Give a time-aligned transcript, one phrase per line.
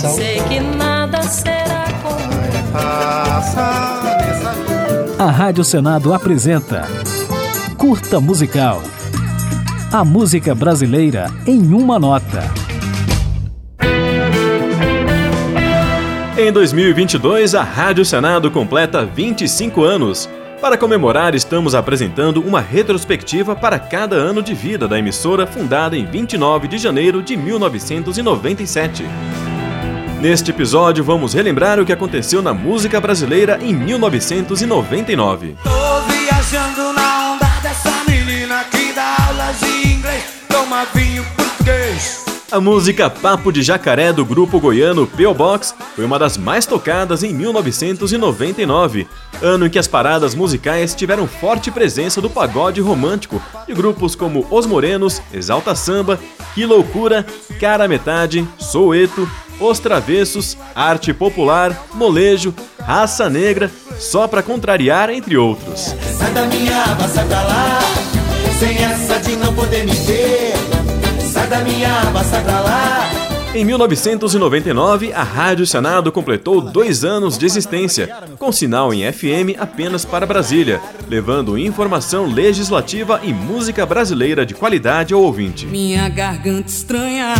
[0.00, 0.14] coração.
[0.14, 5.22] Sei que nada será como passa nessa vida.
[5.22, 6.88] A Rádio Senado apresenta
[7.76, 8.82] Curta Musical.
[9.92, 12.42] A música brasileira em uma nota.
[16.38, 20.28] Em 2022, a Rádio Senado completa 25 anos.
[20.60, 26.06] Para comemorar, estamos apresentando uma retrospectiva para cada ano de vida da emissora fundada em
[26.06, 29.04] 29 de janeiro de 1997.
[30.20, 35.56] Neste episódio, vamos relembrar o que aconteceu na música brasileira em 1999.
[35.64, 42.26] Tô viajando na onda dessa menina que dá aulas de inglês, toma vinho português.
[42.52, 45.32] A música Papo de Jacaré do grupo goiano P.O.
[45.32, 49.08] Box foi uma das mais tocadas em 1999,
[49.40, 54.46] ano em que as paradas musicais tiveram forte presença do pagode romântico de grupos como
[54.50, 56.18] Os Morenos, Exalta Samba,
[56.54, 57.24] Que Loucura,
[57.60, 59.26] Cara Metade, Soueto,
[59.60, 65.94] Os Travessos, Arte Popular, Molejo, Raça Negra, Só Pra Contrariar, entre outros.
[66.18, 67.78] Sai da minha aba, sai pra lá,
[68.58, 70.54] sem essa de não poder me ver.
[71.30, 73.10] Sai da minha aba, sai pra lá.
[73.52, 80.04] Em 1999, a Rádio Senado completou dois anos de existência, com sinal em FM apenas
[80.04, 85.66] para Brasília, levando informação legislativa e música brasileira de qualidade ao ouvinte.
[85.66, 87.34] Minha garganta estranha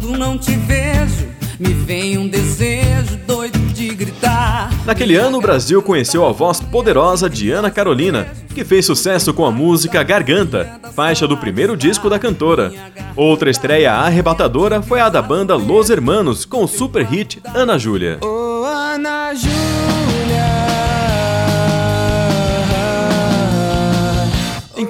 [0.00, 4.70] quando não te vejo, me vem um desejo doido de gritar.
[4.86, 9.44] Naquele ano, o Brasil conheceu a voz poderosa de Ana Carolina, que fez sucesso com
[9.44, 12.72] a música Garganta, faixa do primeiro disco da cantora.
[13.14, 18.18] Outra estreia arrebatadora foi a da banda Los Hermanos, com o super hit Ana Júlia.
[18.22, 20.59] Oh, Ana Júlia.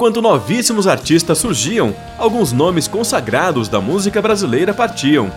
[0.01, 5.31] Enquanto novíssimos artistas surgiam, alguns nomes consagrados da música brasileira partiam.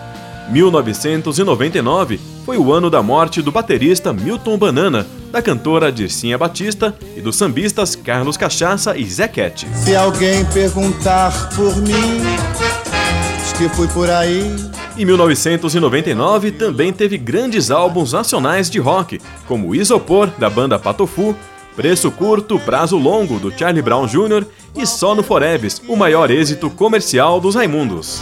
[0.47, 7.19] 1999 foi o ano da morte do baterista Milton Banana, da cantora Dircinha Batista e
[7.19, 9.67] dos sambistas Carlos Cachaça e Zequete.
[9.75, 12.21] Se alguém perguntar por mim,
[13.41, 14.49] diz que fui por aí.
[14.97, 21.35] Em 1999 também teve grandes álbuns nacionais de rock, como Isopor, da banda Patofu,
[21.75, 24.45] Preço Curto, Prazo Longo, do Charlie Brown Jr.
[24.75, 28.21] e Só no Forebes, o maior êxito comercial dos Raimundos.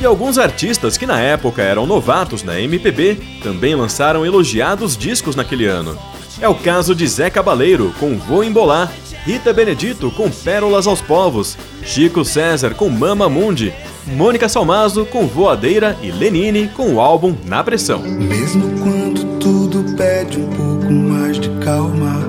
[0.00, 5.66] E alguns artistas que na época eram novatos na MPB também lançaram elogiados discos naquele
[5.66, 5.98] ano.
[6.40, 8.92] É o caso de Zé Cabaleiro com Vou Embolar,
[9.24, 13.72] Rita Benedito com Pérolas aos Povos, Chico César com Mama Mundi,
[14.06, 18.02] Mônica Salmazo com Voadeira e Lenine com o álbum Na Pressão.
[18.02, 22.20] Mesmo quando tudo pede um pouco mais de calma,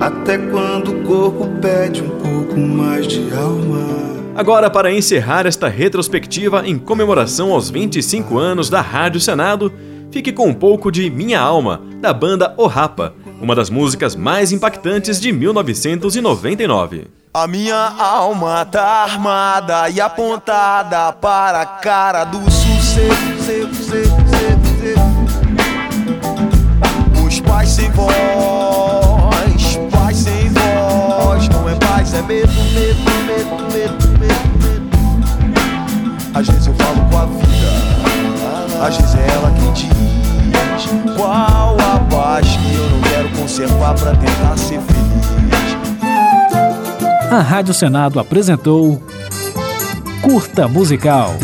[0.00, 4.10] até quando o corpo pede um pouco mais de alma.
[4.34, 9.72] Agora, para encerrar esta retrospectiva em comemoração aos 25 anos da Rádio Senado,
[10.10, 14.52] fique com um pouco de Minha Alma, da banda O Rapa, uma das músicas mais
[14.52, 17.08] impactantes de 1999.
[17.32, 23.10] A minha alma tá armada e apontada para a cara do sucesso.
[27.26, 28.14] Os pais sem voz,
[29.90, 34.10] pais sem voz, não é paz, é medo, medo, medo, medo.
[36.34, 39.09] Às vezes eu falo com a vida, às vezes
[43.94, 45.00] pra tentar ser feliz.
[47.30, 49.00] A Rádio Senado apresentou
[50.22, 51.34] Curta Musical.